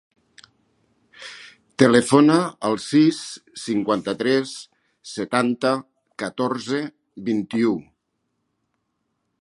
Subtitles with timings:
[1.83, 2.37] Telefona
[2.69, 3.19] al sis,
[3.65, 4.55] cinquanta-tres,
[5.13, 5.75] setanta,
[6.25, 6.83] catorze,
[7.31, 7.77] vint-i-u.